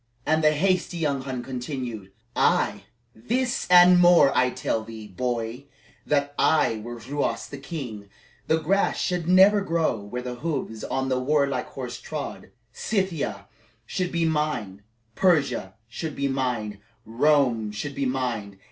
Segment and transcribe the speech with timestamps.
[0.25, 4.35] And the hasty young Hun continued: "Ay, this and more!
[4.35, 5.65] I tell thee, boy,
[6.07, 8.09] that were I Ruas the king,
[8.47, 13.47] the grass should never grow where the hoofs of my war horse trod; Scythia
[13.85, 14.81] should be mine;
[15.13, 18.59] Persia should be mine; Rome should be mine.